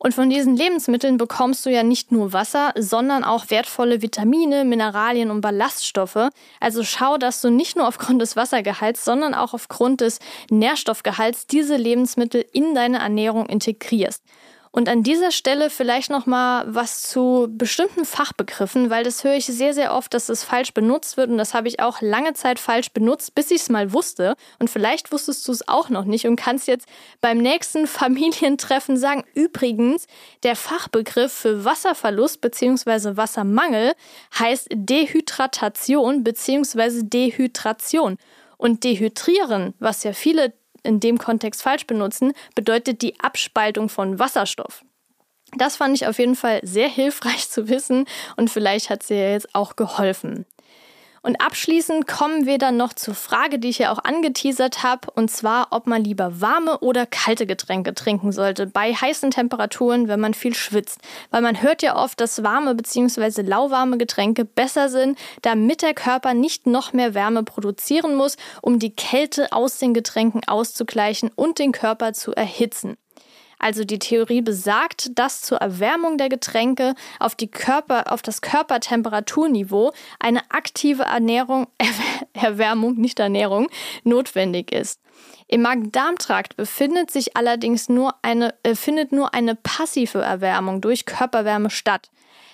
Und 0.00 0.14
von 0.14 0.30
diesen 0.30 0.56
Lebensmitteln 0.56 1.16
bekommst 1.16 1.66
du 1.66 1.70
ja 1.70 1.82
nicht 1.82 2.12
nur 2.12 2.32
Wasser, 2.32 2.72
sondern 2.76 3.24
auch 3.24 3.50
wertvolle 3.50 4.00
Vitamine, 4.00 4.64
Mineralien 4.64 5.30
und 5.30 5.40
Ballaststoffe. 5.40 6.30
Also 6.60 6.84
schau, 6.84 7.18
dass 7.18 7.40
du 7.40 7.50
nicht 7.50 7.76
nur 7.76 7.88
aufgrund 7.88 8.22
des 8.22 8.36
Wassergehalts, 8.36 9.04
sondern 9.04 9.34
auch 9.34 9.54
aufgrund 9.54 10.00
des 10.00 10.20
Nährstoffgehalts 10.50 11.48
diese 11.48 11.76
Lebensmittel 11.76 12.44
in 12.52 12.76
deine 12.76 12.98
Ernährung 12.98 13.46
integrierst. 13.46 14.22
Und 14.70 14.88
an 14.88 15.02
dieser 15.02 15.30
Stelle 15.30 15.70
vielleicht 15.70 16.10
noch 16.10 16.26
mal 16.26 16.64
was 16.68 17.02
zu 17.02 17.48
bestimmten 17.50 18.04
Fachbegriffen, 18.04 18.90
weil 18.90 19.04
das 19.04 19.24
höre 19.24 19.34
ich 19.34 19.46
sehr 19.46 19.74
sehr 19.74 19.94
oft, 19.94 20.12
dass 20.14 20.28
es 20.28 20.44
falsch 20.44 20.74
benutzt 20.74 21.16
wird 21.16 21.30
und 21.30 21.38
das 21.38 21.54
habe 21.54 21.68
ich 21.68 21.80
auch 21.80 22.00
lange 22.00 22.34
Zeit 22.34 22.58
falsch 22.58 22.92
benutzt, 22.92 23.34
bis 23.34 23.50
ich 23.50 23.62
es 23.62 23.68
mal 23.70 23.92
wusste 23.92 24.34
und 24.58 24.70
vielleicht 24.70 25.12
wusstest 25.12 25.46
du 25.48 25.52
es 25.52 25.66
auch 25.68 25.88
noch 25.88 26.04
nicht 26.04 26.26
und 26.26 26.36
kannst 26.36 26.68
jetzt 26.68 26.86
beim 27.20 27.38
nächsten 27.38 27.86
Familientreffen 27.98 28.96
sagen, 28.96 29.24
übrigens, 29.34 30.06
der 30.42 30.56
Fachbegriff 30.56 31.32
für 31.32 31.64
Wasserverlust 31.64 32.40
bzw. 32.40 33.16
Wassermangel 33.16 33.94
heißt 34.38 34.68
Dehydratation 34.72 36.24
bzw. 36.24 37.02
Dehydration. 37.02 38.18
Und 38.60 38.82
dehydrieren, 38.82 39.74
was 39.78 40.02
ja 40.02 40.12
viele 40.12 40.52
in 40.82 41.00
dem 41.00 41.18
Kontext 41.18 41.62
falsch 41.62 41.86
benutzen, 41.86 42.32
bedeutet 42.54 43.02
die 43.02 43.18
Abspaltung 43.20 43.88
von 43.88 44.18
Wasserstoff. 44.18 44.84
Das 45.56 45.76
fand 45.76 45.96
ich 45.96 46.06
auf 46.06 46.18
jeden 46.18 46.36
Fall 46.36 46.60
sehr 46.62 46.88
hilfreich 46.88 47.48
zu 47.50 47.68
wissen 47.68 48.06
und 48.36 48.50
vielleicht 48.50 48.90
hat 48.90 49.02
sie 49.02 49.14
ja 49.14 49.30
jetzt 49.30 49.54
auch 49.54 49.76
geholfen. 49.76 50.46
Und 51.28 51.42
abschließend 51.42 52.06
kommen 52.06 52.46
wir 52.46 52.56
dann 52.56 52.78
noch 52.78 52.94
zur 52.94 53.14
Frage, 53.14 53.58
die 53.58 53.68
ich 53.68 53.80
ja 53.80 53.92
auch 53.92 54.02
angeteasert 54.02 54.82
habe, 54.82 55.10
und 55.14 55.30
zwar, 55.30 55.66
ob 55.72 55.86
man 55.86 56.02
lieber 56.02 56.40
warme 56.40 56.78
oder 56.78 57.04
kalte 57.04 57.44
Getränke 57.44 57.92
trinken 57.92 58.32
sollte 58.32 58.66
bei 58.66 58.94
heißen 58.94 59.30
Temperaturen, 59.30 60.08
wenn 60.08 60.20
man 60.20 60.32
viel 60.32 60.54
schwitzt. 60.54 61.02
Weil 61.30 61.42
man 61.42 61.60
hört 61.60 61.82
ja 61.82 61.96
oft, 62.02 62.18
dass 62.18 62.42
warme 62.44 62.74
bzw. 62.74 63.42
lauwarme 63.42 63.98
Getränke 63.98 64.46
besser 64.46 64.88
sind, 64.88 65.18
damit 65.42 65.82
der 65.82 65.92
Körper 65.92 66.32
nicht 66.32 66.66
noch 66.66 66.94
mehr 66.94 67.12
Wärme 67.12 67.42
produzieren 67.42 68.14
muss, 68.14 68.38
um 68.62 68.78
die 68.78 68.96
Kälte 68.96 69.52
aus 69.52 69.76
den 69.76 69.92
Getränken 69.92 70.48
auszugleichen 70.48 71.30
und 71.36 71.58
den 71.58 71.72
Körper 71.72 72.14
zu 72.14 72.32
erhitzen. 72.32 72.96
Also 73.58 73.84
die 73.84 73.98
Theorie 73.98 74.40
besagt, 74.40 75.18
dass 75.18 75.42
zur 75.42 75.58
Erwärmung 75.58 76.18
der 76.18 76.28
Getränke 76.28 76.94
auf, 77.18 77.34
die 77.34 77.50
Körper, 77.50 78.12
auf 78.12 78.22
das 78.22 78.40
Körpertemperaturniveau 78.40 79.92
eine 80.20 80.50
aktive 80.50 81.02
Ernährung, 81.04 81.66
Erwärmung, 82.32 82.94
nicht 82.94 83.18
Ernährung, 83.18 83.68
notwendig 84.04 84.72
ist. 84.72 85.00
Im 85.48 85.62
Magen-Darm-Trakt 85.62 86.56
befindet 86.56 87.10
sich 87.10 87.36
allerdings 87.36 87.88
nur 87.88 88.14
eine, 88.22 88.54
äh, 88.62 88.74
findet 88.74 89.12
nur 89.12 89.34
eine 89.34 89.54
passive 89.54 90.20
Erwärmung 90.20 90.80
durch 90.80 91.06
Körperwärme 91.06 91.70
statt. 91.70 92.10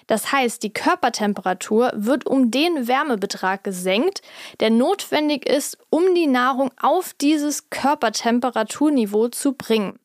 Das 0.06 0.32
heißt, 0.32 0.62
die 0.62 0.73
Körpertemperatur 0.73 1.90
wird 1.94 2.26
um 2.26 2.50
den 2.50 2.87
Wärmebetrag 2.87 3.64
gesenkt, 3.64 4.20
der 4.61 4.70
notwendig 4.70 5.46
ist, 5.46 5.78
um 5.90 6.14
die 6.14 6.26
Nahrung 6.26 6.70
auf 6.80 7.14
dieses 7.14 7.70
Körpertemperaturniveau 7.70 9.28
zu 9.28 9.54
bringen. 9.54 9.99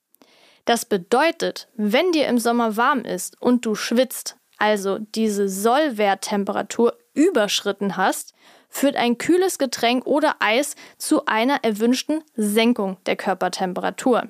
Das 0.70 0.86
bedeutet, 0.86 1.68
wenn 1.78 2.12
dir 2.12 2.28
im 2.28 2.38
Sommer 2.38 2.78
warm 2.78 3.04
ist 3.04 3.42
und 3.42 3.66
du 3.66 3.74
schwitzt, 3.74 4.38
also 4.60 5.00
diese 5.00 5.50
Sollwerttemperatur 5.50 6.96
überschritten 7.16 7.98
hast, 7.98 8.36
führt 8.70 8.96
ein 8.96 9.18
kühles 9.18 9.58
Getränk 9.58 10.06
oder 10.06 10.36
Eis 10.42 10.76
zu 11.00 11.26
einer 11.26 11.64
erwünschten 11.64 12.24
Senkung 12.36 12.98
der 13.08 13.16
Körpertemperatur. 13.16 14.30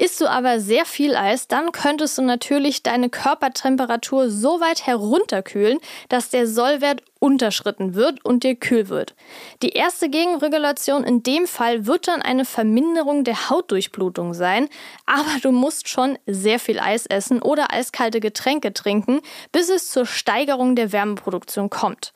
Isst 0.00 0.18
du 0.22 0.30
aber 0.30 0.60
sehr 0.60 0.86
viel 0.86 1.14
Eis, 1.14 1.46
dann 1.46 1.72
könntest 1.72 2.16
du 2.16 2.22
natürlich 2.22 2.82
deine 2.82 3.10
Körpertemperatur 3.10 4.30
so 4.30 4.58
weit 4.58 4.86
herunterkühlen, 4.86 5.78
dass 6.08 6.30
der 6.30 6.46
Sollwert 6.46 7.02
unterschritten 7.18 7.94
wird 7.94 8.24
und 8.24 8.42
dir 8.42 8.54
kühl 8.54 8.88
wird. 8.88 9.14
Die 9.62 9.72
erste 9.72 10.08
Gegenregulation 10.08 11.04
in 11.04 11.22
dem 11.22 11.46
Fall 11.46 11.84
wird 11.84 12.08
dann 12.08 12.22
eine 12.22 12.46
Verminderung 12.46 13.24
der 13.24 13.50
Hautdurchblutung 13.50 14.32
sein, 14.32 14.70
aber 15.04 15.38
du 15.42 15.52
musst 15.52 15.90
schon 15.90 16.18
sehr 16.26 16.58
viel 16.58 16.80
Eis 16.80 17.04
essen 17.04 17.42
oder 17.42 17.70
eiskalte 17.70 18.20
Getränke 18.20 18.72
trinken, 18.72 19.20
bis 19.52 19.68
es 19.68 19.90
zur 19.90 20.06
Steigerung 20.06 20.76
der 20.76 20.92
Wärmeproduktion 20.92 21.68
kommt. 21.68 22.14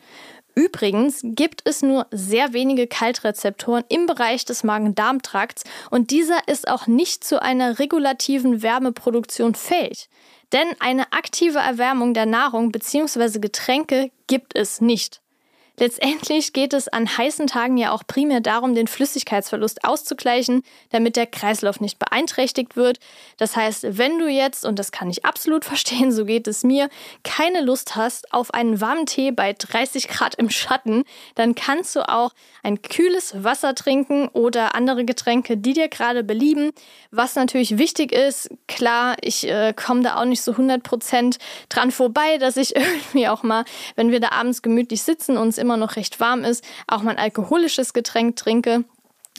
Übrigens 0.54 1.20
gibt 1.22 1.62
es 1.64 1.82
nur 1.82 2.06
sehr 2.12 2.52
wenige 2.52 2.86
Kaltrezeptoren 2.86 3.84
im 3.88 4.06
Bereich 4.06 4.44
des 4.44 4.62
Magen-Darm-Trakts 4.62 5.64
und 5.90 6.10
dieser 6.10 6.46
ist 6.46 6.68
auch 6.68 6.86
nicht 6.86 7.24
zu 7.24 7.42
einer 7.42 7.78
regulativen 7.80 8.62
Wärmeproduktion 8.62 9.54
fähig. 9.54 10.08
Denn 10.52 10.68
eine 10.78 11.12
aktive 11.12 11.58
Erwärmung 11.58 12.14
der 12.14 12.26
Nahrung 12.26 12.70
bzw. 12.70 13.40
Getränke 13.40 14.12
gibt 14.28 14.54
es 14.56 14.80
nicht. 14.80 15.23
Letztendlich 15.76 16.52
geht 16.52 16.72
es 16.72 16.86
an 16.86 17.18
heißen 17.18 17.48
Tagen 17.48 17.76
ja 17.76 17.90
auch 17.90 18.04
primär 18.06 18.40
darum, 18.40 18.76
den 18.76 18.86
Flüssigkeitsverlust 18.86 19.84
auszugleichen, 19.84 20.62
damit 20.90 21.16
der 21.16 21.26
Kreislauf 21.26 21.80
nicht 21.80 21.98
beeinträchtigt 21.98 22.76
wird. 22.76 23.00
Das 23.38 23.56
heißt, 23.56 23.98
wenn 23.98 24.20
du 24.20 24.28
jetzt, 24.28 24.64
und 24.64 24.78
das 24.78 24.92
kann 24.92 25.10
ich 25.10 25.24
absolut 25.24 25.64
verstehen, 25.74 26.12
so 26.12 26.26
geht 26.26 26.46
es 26.46 26.62
mir, 26.62 26.88
keine 27.24 27.60
Lust 27.60 27.96
hast 27.96 28.32
auf 28.32 28.54
einen 28.54 28.80
warmen 28.80 29.06
Tee 29.06 29.32
bei 29.32 29.52
30 29.52 30.06
Grad 30.06 30.36
im 30.36 30.48
Schatten, 30.48 31.04
dann 31.34 31.56
kannst 31.56 31.96
du 31.96 32.08
auch 32.08 32.32
ein 32.62 32.80
kühles 32.80 33.42
Wasser 33.42 33.74
trinken 33.74 34.28
oder 34.28 34.76
andere 34.76 35.04
Getränke, 35.04 35.56
die 35.56 35.72
dir 35.72 35.88
gerade 35.88 36.22
belieben. 36.22 36.70
Was 37.10 37.34
natürlich 37.34 37.78
wichtig 37.78 38.12
ist, 38.12 38.48
klar, 38.68 39.16
ich 39.22 39.48
äh, 39.48 39.72
komme 39.74 40.02
da 40.02 40.20
auch 40.20 40.24
nicht 40.24 40.42
so 40.42 40.52
100% 40.52 41.38
dran 41.68 41.90
vorbei, 41.90 42.38
dass 42.38 42.56
ich 42.56 42.76
irgendwie 42.76 43.26
auch 43.26 43.42
mal, 43.42 43.64
wenn 43.96 44.12
wir 44.12 44.20
da 44.20 44.28
abends 44.30 44.62
gemütlich 44.62 45.02
sitzen, 45.02 45.36
uns 45.36 45.58
immer 45.64 45.76
noch 45.76 45.96
recht 45.96 46.20
warm 46.20 46.44
ist, 46.44 46.64
auch 46.86 47.02
mal 47.02 47.12
ein 47.12 47.18
alkoholisches 47.18 47.92
Getränk 47.92 48.36
trinke. 48.36 48.84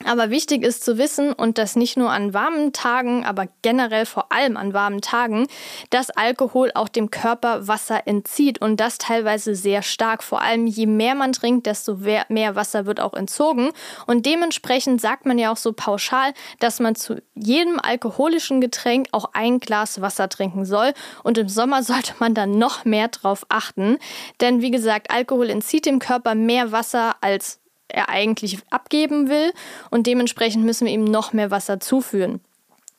Aber 0.03 0.29
wichtig 0.29 0.61
ist 0.61 0.83
zu 0.83 0.97
wissen, 0.97 1.31
und 1.31 1.57
das 1.57 1.77
nicht 1.77 1.95
nur 1.95 2.11
an 2.11 2.33
warmen 2.33 2.73
Tagen, 2.73 3.25
aber 3.25 3.47
generell 3.61 4.05
vor 4.05 4.29
allem 4.29 4.57
an 4.57 4.73
warmen 4.73 4.99
Tagen, 4.99 5.47
dass 5.89 6.09
Alkohol 6.09 6.71
auch 6.75 6.89
dem 6.89 7.11
Körper 7.11 7.69
Wasser 7.69 8.05
entzieht 8.05 8.59
und 8.59 8.81
das 8.81 8.97
teilweise 8.97 9.55
sehr 9.55 9.81
stark. 9.83 10.21
Vor 10.21 10.41
allem 10.41 10.67
je 10.67 10.85
mehr 10.85 11.15
man 11.15 11.31
trinkt, 11.31 11.65
desto 11.65 11.95
mehr 12.27 12.55
Wasser 12.57 12.85
wird 12.85 12.99
auch 12.99 13.13
entzogen. 13.13 13.71
Und 14.05 14.25
dementsprechend 14.25 14.99
sagt 14.99 15.25
man 15.25 15.37
ja 15.37 15.49
auch 15.49 15.57
so 15.57 15.71
pauschal, 15.71 16.33
dass 16.59 16.81
man 16.81 16.95
zu 16.95 17.21
jedem 17.33 17.79
alkoholischen 17.79 18.59
Getränk 18.59 19.07
auch 19.13 19.29
ein 19.31 19.59
Glas 19.59 20.01
Wasser 20.01 20.27
trinken 20.27 20.65
soll. 20.65 20.91
Und 21.23 21.37
im 21.37 21.47
Sommer 21.47 21.83
sollte 21.83 22.15
man 22.19 22.33
dann 22.33 22.57
noch 22.57 22.83
mehr 22.83 23.07
drauf 23.07 23.45
achten. 23.47 23.97
Denn 24.41 24.61
wie 24.61 24.71
gesagt, 24.71 25.09
Alkohol 25.09 25.49
entzieht 25.49 25.85
dem 25.85 25.99
Körper 25.99 26.35
mehr 26.35 26.73
Wasser 26.73 27.15
als 27.21 27.61
er 27.87 28.09
eigentlich 28.09 28.59
abgeben 28.69 29.29
will 29.29 29.53
und 29.89 30.07
dementsprechend 30.07 30.65
müssen 30.65 30.85
wir 30.85 30.93
ihm 30.93 31.05
noch 31.05 31.33
mehr 31.33 31.51
Wasser 31.51 31.79
zuführen. 31.79 32.41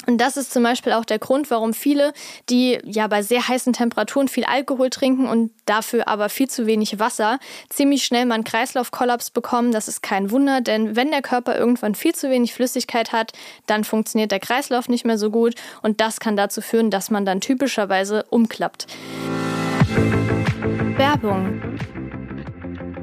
Und 0.07 0.19
das 0.19 0.37
ist 0.37 0.53
zum 0.53 0.63
Beispiel 0.63 0.93
auch 0.93 1.05
der 1.05 1.19
Grund, 1.19 1.51
warum 1.51 1.75
viele, 1.75 2.13
die 2.49 2.79
ja 2.85 3.09
bei 3.09 3.23
sehr 3.23 3.49
heißen 3.49 3.73
Temperaturen 3.73 4.29
viel 4.29 4.45
Alkohol 4.45 4.91
trinken 4.91 5.27
und 5.27 5.51
dafür 5.65 6.07
aber 6.07 6.29
viel 6.29 6.49
zu 6.49 6.67
wenig 6.67 7.01
Wasser, 7.01 7.41
ziemlich 7.71 8.05
schnell 8.05 8.25
mal 8.27 8.37
einen 8.37 8.45
Kreislaufkollaps 8.45 9.31
bekommen. 9.31 9.73
Das 9.73 9.89
ist 9.89 10.03
kein 10.03 10.31
Wunder, 10.31 10.61
denn 10.61 10.95
wenn 10.95 11.11
der 11.11 11.23
Körper 11.23 11.59
irgendwann 11.59 11.95
viel 11.95 12.15
zu 12.15 12.31
wenig 12.31 12.55
Flüssigkeit 12.55 13.13
hat, 13.13 13.33
dann 13.67 13.83
funktioniert 13.83 14.31
der 14.31 14.41
Kreislauf 14.41 14.89
nicht 14.89 15.05
mehr 15.05 15.19
so 15.19 15.31
gut 15.31 15.55
und 15.83 16.01
das 16.01 16.21
kann 16.21 16.37
dazu 16.37 16.61
führen, 16.61 16.91
dass 16.91 17.11
man 17.11 17.25
dann 17.25 17.41
typischerweise 17.41 18.25
umklappt. 18.31 18.87
Werbung 20.97 21.61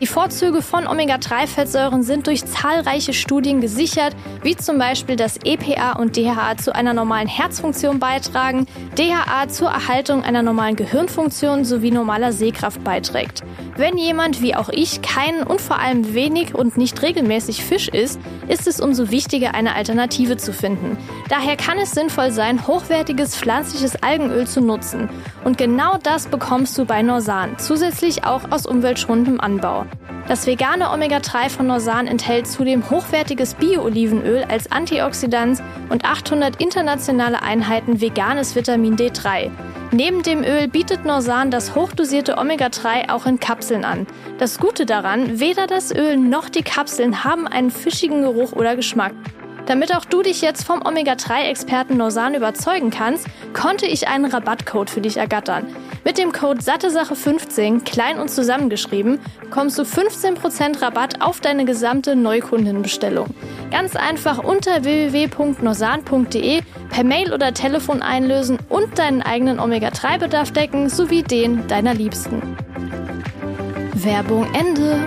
Die 0.00 0.06
Vorzüge 0.06 0.62
von 0.62 0.86
Omega-3-Fettsäuren 0.86 2.04
sind 2.04 2.28
durch 2.28 2.46
zahlreiche 2.46 3.12
Studien 3.12 3.60
gesichert, 3.60 4.14
wie 4.44 4.54
zum 4.54 4.78
Beispiel, 4.78 5.16
dass 5.16 5.38
EPA 5.42 5.94
und 5.94 6.16
DHA 6.16 6.56
zu 6.56 6.72
einer 6.72 6.94
normalen 6.94 7.26
Herzfunktion 7.26 7.98
beitragen, 7.98 8.66
DHA 8.96 9.48
zur 9.48 9.70
Erhaltung 9.70 10.22
einer 10.22 10.42
normalen 10.44 10.76
Gehirnfunktion 10.76 11.64
sowie 11.64 11.90
normaler 11.90 12.32
Sehkraft 12.32 12.84
beiträgt. 12.84 13.42
Wenn 13.78 13.96
jemand 13.96 14.42
wie 14.42 14.56
auch 14.56 14.70
ich 14.70 15.02
keinen 15.02 15.44
und 15.44 15.60
vor 15.60 15.78
allem 15.78 16.12
wenig 16.12 16.52
und 16.52 16.76
nicht 16.76 17.00
regelmäßig 17.00 17.64
Fisch 17.64 17.86
isst, 17.86 18.18
ist 18.48 18.66
es 18.66 18.80
umso 18.80 19.12
wichtiger, 19.12 19.54
eine 19.54 19.76
Alternative 19.76 20.36
zu 20.36 20.52
finden. 20.52 20.98
Daher 21.28 21.56
kann 21.56 21.78
es 21.78 21.92
sinnvoll 21.92 22.32
sein, 22.32 22.66
hochwertiges 22.66 23.36
pflanzliches 23.36 24.02
Algenöl 24.02 24.48
zu 24.48 24.60
nutzen. 24.60 25.08
Und 25.44 25.58
genau 25.58 25.96
das 26.02 26.26
bekommst 26.26 26.76
du 26.76 26.86
bei 26.86 27.02
Norsan, 27.02 27.56
zusätzlich 27.58 28.24
auch 28.24 28.50
aus 28.50 28.66
umweltschonendem 28.66 29.40
Anbau. 29.40 29.86
Das 30.26 30.48
vegane 30.48 30.90
Omega-3 30.90 31.48
von 31.48 31.68
Norsan 31.68 32.08
enthält 32.08 32.48
zudem 32.48 32.90
hochwertiges 32.90 33.54
Bio-Olivenöl 33.54 34.44
als 34.48 34.72
Antioxidant 34.72 35.62
und 35.88 36.04
800 36.04 36.60
internationale 36.60 37.42
Einheiten 37.42 38.00
veganes 38.00 38.56
Vitamin 38.56 38.96
D3. 38.96 39.50
Neben 39.90 40.22
dem 40.22 40.44
Öl 40.44 40.68
bietet 40.68 41.06
Norsan 41.06 41.50
das 41.50 41.74
hochdosierte 41.74 42.36
Omega-3 42.36 43.08
auch 43.10 43.24
in 43.24 43.40
Kapseln 43.40 43.86
an. 43.86 44.06
Das 44.38 44.58
Gute 44.58 44.84
daran, 44.84 45.40
weder 45.40 45.66
das 45.66 45.94
Öl 45.94 46.18
noch 46.18 46.50
die 46.50 46.62
Kapseln 46.62 47.24
haben 47.24 47.48
einen 47.48 47.70
fischigen 47.70 48.20
Geruch 48.20 48.52
oder 48.52 48.76
Geschmack. 48.76 49.14
Damit 49.68 49.94
auch 49.94 50.06
du 50.06 50.22
dich 50.22 50.40
jetzt 50.40 50.64
vom 50.64 50.80
Omega-3-Experten 50.82 51.98
Norsan 51.98 52.34
überzeugen 52.34 52.88
kannst, 52.88 53.26
konnte 53.52 53.84
ich 53.84 54.08
einen 54.08 54.24
Rabattcode 54.24 54.88
für 54.88 55.02
dich 55.02 55.18
ergattern. 55.18 55.66
Mit 56.04 56.16
dem 56.16 56.32
Code 56.32 56.60
SatteSache15, 56.60 57.84
klein 57.84 58.18
und 58.18 58.30
zusammengeschrieben, 58.30 59.20
kommst 59.50 59.78
du 59.78 59.82
15% 59.82 60.80
Rabatt 60.80 61.20
auf 61.20 61.40
deine 61.40 61.66
gesamte 61.66 62.16
Neukundenbestellung. 62.16 63.26
Ganz 63.70 63.94
einfach 63.94 64.42
unter 64.42 64.84
www.norsan.de 64.84 66.62
per 66.88 67.04
Mail 67.04 67.34
oder 67.34 67.52
Telefon 67.52 68.00
einlösen 68.00 68.58
und 68.70 68.98
deinen 68.98 69.20
eigenen 69.20 69.60
Omega-3-Bedarf 69.60 70.50
decken 70.50 70.88
sowie 70.88 71.22
den 71.22 71.66
deiner 71.66 71.92
Liebsten. 71.92 72.56
Werbung 73.92 74.46
Ende. 74.54 75.06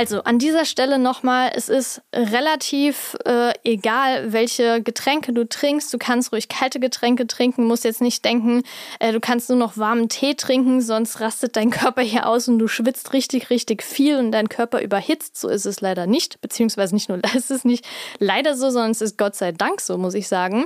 Also 0.00 0.22
an 0.22 0.38
dieser 0.38 0.64
Stelle 0.64 0.98
nochmal, 0.98 1.52
es 1.54 1.68
ist 1.68 2.00
relativ 2.14 3.18
äh, 3.26 3.52
egal, 3.64 4.32
welche 4.32 4.82
Getränke 4.82 5.34
du 5.34 5.46
trinkst. 5.46 5.92
Du 5.92 5.98
kannst 5.98 6.32
ruhig 6.32 6.48
kalte 6.48 6.80
Getränke 6.80 7.26
trinken, 7.26 7.66
musst 7.66 7.84
jetzt 7.84 8.00
nicht 8.00 8.24
denken, 8.24 8.62
äh, 8.98 9.12
du 9.12 9.20
kannst 9.20 9.50
nur 9.50 9.58
noch 9.58 9.76
warmen 9.76 10.08
Tee 10.08 10.36
trinken, 10.36 10.80
sonst 10.80 11.20
rastet 11.20 11.54
dein 11.54 11.68
Körper 11.70 12.00
hier 12.00 12.26
aus 12.26 12.48
und 12.48 12.58
du 12.58 12.66
schwitzt 12.66 13.12
richtig, 13.12 13.50
richtig 13.50 13.82
viel 13.82 14.16
und 14.16 14.32
dein 14.32 14.48
Körper 14.48 14.80
überhitzt. 14.80 15.38
So 15.38 15.50
ist 15.50 15.66
es 15.66 15.82
leider 15.82 16.06
nicht, 16.06 16.40
beziehungsweise 16.40 16.94
nicht 16.94 17.10
nur, 17.10 17.20
ist 17.34 17.50
es 17.50 17.66
nicht 17.66 17.84
leider 18.18 18.56
so, 18.56 18.70
sondern 18.70 18.92
es 18.92 19.02
ist 19.02 19.18
Gott 19.18 19.36
sei 19.36 19.52
Dank 19.52 19.82
so, 19.82 19.98
muss 19.98 20.14
ich 20.14 20.28
sagen. 20.28 20.64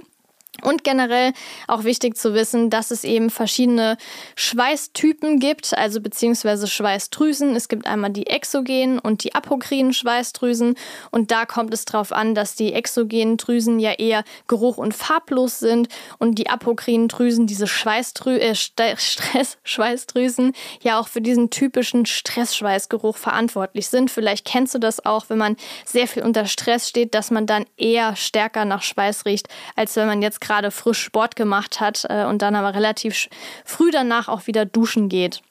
Und 0.62 0.84
generell 0.84 1.32
auch 1.66 1.82
wichtig 1.82 2.16
zu 2.16 2.32
wissen, 2.32 2.70
dass 2.70 2.92
es 2.92 3.02
eben 3.02 3.28
verschiedene 3.30 3.96
Schweißtypen 4.36 5.40
gibt, 5.40 5.76
also 5.76 6.00
beziehungsweise 6.00 6.68
Schweißdrüsen. 6.68 7.56
Es 7.56 7.68
gibt 7.68 7.86
einmal 7.88 8.10
die 8.10 8.28
exogenen 8.28 9.00
und 9.00 9.24
die 9.24 9.34
apokrinen 9.34 9.92
Schweißdrüsen. 9.92 10.76
Und 11.10 11.32
da 11.32 11.44
kommt 11.44 11.74
es 11.74 11.84
darauf 11.84 12.12
an, 12.12 12.36
dass 12.36 12.54
die 12.54 12.72
exogenen 12.72 13.36
Drüsen 13.36 13.80
ja 13.80 13.92
eher 13.92 14.22
geruch- 14.46 14.78
und 14.78 14.94
farblos 14.94 15.58
sind 15.58 15.88
und 16.18 16.36
die 16.36 16.48
apokrinen 16.48 17.08
Drüsen, 17.08 17.48
diese 17.48 17.66
Schweißdrü 17.66 18.36
äh, 18.36 18.54
Stress-Schweißdrüsen, 18.54 20.52
ja 20.82 21.00
auch 21.00 21.08
für 21.08 21.20
diesen 21.20 21.50
typischen 21.50 22.06
Stressschweißgeruch 22.06 23.16
verantwortlich 23.16 23.88
sind. 23.88 24.08
Vielleicht 24.08 24.44
kennst 24.44 24.74
du 24.74 24.78
das 24.78 25.04
auch, 25.04 25.24
wenn 25.28 25.38
man 25.38 25.56
sehr 25.84 26.06
viel 26.06 26.22
unter 26.22 26.46
Stress 26.46 26.88
steht, 26.88 27.14
dass 27.14 27.32
man 27.32 27.46
dann 27.46 27.66
eher 27.76 28.14
stärker 28.14 28.64
nach 28.64 28.82
Schweiß 28.82 29.26
riecht, 29.26 29.48
als 29.74 29.96
wenn 29.96 30.06
man 30.06 30.22
jetzt 30.22 30.40
gerade 30.44 30.70
frisch 30.70 31.02
Sport 31.02 31.36
gemacht 31.36 31.80
hat 31.80 32.06
äh, 32.08 32.24
und 32.24 32.42
dann 32.42 32.54
aber 32.54 32.74
relativ 32.74 33.28
früh 33.64 33.90
danach 33.90 34.28
auch 34.28 34.46
wieder 34.46 34.64
duschen 34.64 35.08
geht. 35.08 35.42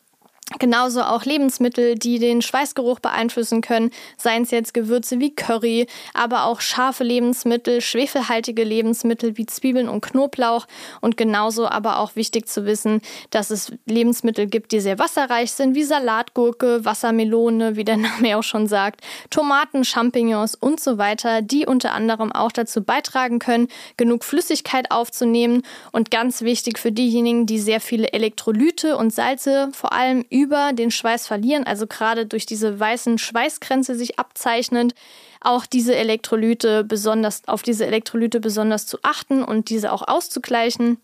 Genauso 0.59 1.01
auch 1.01 1.25
Lebensmittel, 1.25 1.95
die 1.95 2.19
den 2.19 2.41
Schweißgeruch 2.41 2.99
beeinflussen 2.99 3.61
können, 3.61 3.91
seien 4.17 4.43
es 4.43 4.51
jetzt 4.51 4.73
Gewürze 4.73 5.19
wie 5.19 5.33
Curry, 5.33 5.87
aber 6.13 6.45
auch 6.45 6.61
scharfe 6.61 7.03
Lebensmittel, 7.03 7.81
schwefelhaltige 7.81 8.63
Lebensmittel 8.63 9.37
wie 9.37 9.45
Zwiebeln 9.45 9.89
und 9.89 10.01
Knoblauch. 10.01 10.67
Und 11.01 11.17
genauso 11.17 11.67
aber 11.67 11.99
auch 11.99 12.15
wichtig 12.15 12.47
zu 12.47 12.65
wissen, 12.65 13.01
dass 13.31 13.49
es 13.49 13.71
Lebensmittel 13.85 14.47
gibt, 14.47 14.71
die 14.71 14.79
sehr 14.79 14.99
wasserreich 14.99 15.51
sind, 15.51 15.75
wie 15.75 15.83
Salatgurke, 15.83 16.85
Wassermelone, 16.85 17.75
wie 17.75 17.83
der 17.83 17.97
Name 18.03 18.37
auch 18.37 18.43
schon 18.43 18.67
sagt, 18.67 19.01
Tomaten, 19.29 19.83
Champignons 19.83 20.55
und 20.55 20.79
so 20.79 20.97
weiter, 20.97 21.41
die 21.41 21.65
unter 21.65 21.93
anderem 21.93 22.31
auch 22.31 22.51
dazu 22.51 22.83
beitragen 22.83 23.39
können, 23.39 23.67
genug 23.97 24.23
Flüssigkeit 24.23 24.91
aufzunehmen. 24.91 25.63
Und 25.91 26.11
ganz 26.11 26.41
wichtig 26.41 26.77
für 26.77 26.91
diejenigen, 26.91 27.45
die 27.45 27.59
sehr 27.59 27.81
viele 27.81 28.13
Elektrolyte 28.13 28.97
und 28.97 29.13
Salze 29.13 29.69
vor 29.73 29.93
allem 29.93 30.25
über 30.43 30.73
den 30.73 30.91
Schweiß 30.91 31.27
verlieren, 31.27 31.63
also 31.65 31.87
gerade 31.87 32.25
durch 32.25 32.45
diese 32.45 32.79
weißen 32.79 33.17
Schweißgrenze 33.17 33.95
sich 33.95 34.19
abzeichnend, 34.19 34.93
auch 35.39 35.65
diese 35.65 35.95
Elektrolyte 35.95 36.83
besonders, 36.83 37.47
auf 37.47 37.63
diese 37.63 37.85
Elektrolyte 37.85 38.39
besonders 38.39 38.85
zu 38.85 38.97
achten 39.01 39.43
und 39.43 39.69
diese 39.69 39.91
auch 39.91 40.07
auszugleichen. 40.07 40.97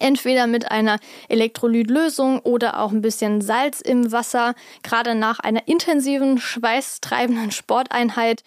Entweder 0.00 0.46
mit 0.46 0.70
einer 0.70 0.98
Elektrolytlösung 1.28 2.40
oder 2.40 2.80
auch 2.80 2.90
ein 2.90 3.02
bisschen 3.02 3.40
Salz 3.40 3.80
im 3.80 4.10
Wasser, 4.10 4.54
gerade 4.82 5.14
nach 5.14 5.38
einer 5.38 5.68
intensiven, 5.68 6.38
schweißtreibenden 6.38 7.52
Sporteinheit 7.52 8.42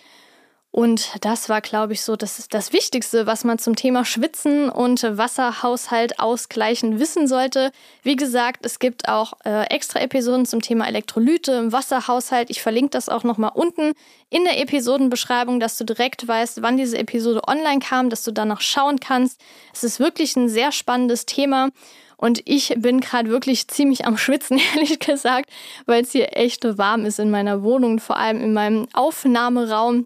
und 0.72 1.26
das 1.26 1.50
war, 1.50 1.62
glaube 1.62 1.94
ich, 1.94 2.02
so 2.04 2.16
das, 2.16 2.48
das 2.48 2.74
Wichtigste, 2.74 3.26
was 3.26 3.44
man 3.44 3.58
zum 3.58 3.76
Thema 3.76 4.06
Schwitzen 4.06 4.70
und 4.70 5.02
Wasserhaushalt 5.02 6.20
ausgleichen 6.20 7.00
wissen 7.00 7.28
sollte. 7.28 7.72
Wie 8.04 8.16
gesagt, 8.16 8.66
es 8.68 8.78
gibt 8.78 9.10
auch 9.10 9.34
äh, 9.46 9.64
extra 9.64 10.00
Episoden 10.00 10.46
zum 10.46 10.62
Thema 10.62 10.88
Elektrolyte 10.88 11.54
im 11.54 11.72
Wasserhaushalt. 11.72 12.52
Ich 12.52 12.62
verlinke 12.62 12.92
das 12.92 13.10
auch 13.10 13.24
nochmal 13.24 13.52
unten 13.56 13.94
in 14.30 14.44
der 14.44 14.62
Episodenbeschreibung, 14.62 15.60
dass 15.60 15.76
du 15.76 15.86
direkt 15.86 16.28
weißt, 16.28 16.62
wann 16.62 16.78
diese 16.78 17.00
Episode 17.00 17.42
online 17.48 17.80
kam, 17.80 18.12
dass 18.12 18.24
du 18.24 18.32
danach 18.32 18.62
schauen 18.62 19.00
kannst. 19.00 19.42
Es 19.74 19.84
ist 19.84 20.00
wirklich 20.00 20.36
ein 20.36 20.50
sehr 20.50 20.72
spannendes 20.72 21.26
Thema. 21.26 21.70
Und 22.16 22.42
ich 22.46 22.76
bin 22.78 23.00
gerade 23.00 23.30
wirklich 23.30 23.68
ziemlich 23.70 24.06
am 24.06 24.18
Schwitzen, 24.20 24.60
ehrlich 24.76 25.00
gesagt, 25.00 25.50
weil 25.88 26.04
es 26.04 26.12
hier 26.12 26.38
echt 26.38 26.64
warm 26.78 27.06
ist 27.06 27.18
in 27.18 27.32
meiner 27.32 27.64
Wohnung, 27.64 28.00
vor 28.00 28.18
allem 28.18 28.40
in 28.40 28.54
meinem 28.54 28.88
Aufnahmeraum. 28.94 30.06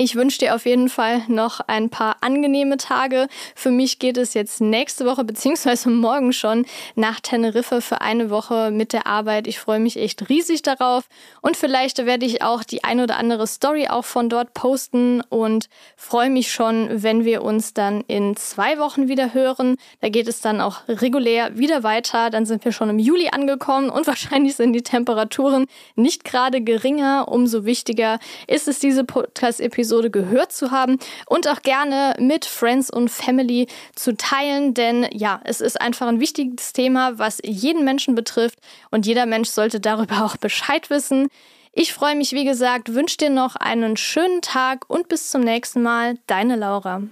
Ich 0.00 0.14
wünsche 0.14 0.38
dir 0.38 0.54
auf 0.54 0.64
jeden 0.64 0.88
Fall 0.88 1.22
noch 1.26 1.58
ein 1.58 1.90
paar 1.90 2.18
angenehme 2.20 2.76
Tage. 2.76 3.26
Für 3.56 3.72
mich 3.72 3.98
geht 3.98 4.16
es 4.16 4.32
jetzt 4.32 4.60
nächste 4.60 5.04
Woche 5.06 5.24
beziehungsweise 5.24 5.90
morgen 5.90 6.32
schon 6.32 6.66
nach 6.94 7.18
Teneriffa 7.18 7.80
für 7.80 8.00
eine 8.00 8.30
Woche 8.30 8.70
mit 8.70 8.92
der 8.92 9.08
Arbeit. 9.08 9.48
Ich 9.48 9.58
freue 9.58 9.80
mich 9.80 9.96
echt 9.96 10.28
riesig 10.28 10.62
darauf 10.62 11.08
und 11.42 11.56
vielleicht 11.56 12.06
werde 12.06 12.26
ich 12.26 12.42
auch 12.42 12.62
die 12.62 12.84
ein 12.84 13.00
oder 13.00 13.16
andere 13.16 13.48
Story 13.48 13.88
auch 13.88 14.04
von 14.04 14.28
dort 14.28 14.54
posten 14.54 15.20
und 15.30 15.68
freue 15.96 16.30
mich 16.30 16.52
schon, 16.52 17.02
wenn 17.02 17.24
wir 17.24 17.42
uns 17.42 17.74
dann 17.74 18.04
in 18.06 18.36
zwei 18.36 18.78
Wochen 18.78 19.08
wieder 19.08 19.34
hören. 19.34 19.78
Da 20.00 20.10
geht 20.10 20.28
es 20.28 20.40
dann 20.40 20.60
auch 20.60 20.82
regulär 20.86 21.58
wieder 21.58 21.82
weiter. 21.82 22.30
Dann 22.30 22.46
sind 22.46 22.64
wir 22.64 22.70
schon 22.70 22.88
im 22.88 23.00
Juli 23.00 23.30
angekommen 23.32 23.90
und 23.90 24.06
wahrscheinlich 24.06 24.54
sind 24.54 24.74
die 24.74 24.82
Temperaturen 24.82 25.66
nicht 25.96 26.22
gerade 26.22 26.60
geringer. 26.60 27.26
Umso 27.26 27.64
wichtiger 27.64 28.20
ist 28.46 28.68
es, 28.68 28.78
diese 28.78 29.02
Podcast-Episode 29.02 29.87
Episode 29.88 30.10
gehört 30.10 30.52
zu 30.52 30.70
haben 30.70 30.98
und 31.26 31.48
auch 31.48 31.62
gerne 31.62 32.14
mit 32.18 32.44
Friends 32.44 32.90
und 32.90 33.08
Family 33.10 33.68
zu 33.94 34.14
teilen, 34.14 34.74
denn 34.74 35.06
ja, 35.12 35.40
es 35.44 35.62
ist 35.62 35.80
einfach 35.80 36.08
ein 36.08 36.20
wichtiges 36.20 36.74
Thema, 36.74 37.18
was 37.18 37.38
jeden 37.42 37.86
Menschen 37.86 38.14
betrifft 38.14 38.58
und 38.90 39.06
jeder 39.06 39.24
Mensch 39.24 39.48
sollte 39.48 39.80
darüber 39.80 40.26
auch 40.26 40.36
Bescheid 40.36 40.90
wissen. 40.90 41.28
Ich 41.72 41.94
freue 41.94 42.16
mich, 42.16 42.32
wie 42.32 42.44
gesagt, 42.44 42.92
wünsche 42.92 43.16
dir 43.16 43.30
noch 43.30 43.56
einen 43.56 43.96
schönen 43.96 44.42
Tag 44.42 44.84
und 44.88 45.08
bis 45.08 45.30
zum 45.30 45.40
nächsten 45.40 45.80
Mal. 45.80 46.18
Deine 46.26 46.56
Laura. 46.56 47.04